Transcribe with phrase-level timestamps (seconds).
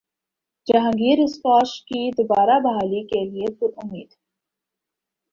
[0.67, 4.09] Jahangir squash کی دوبارہ بحالی کیلئے پرامید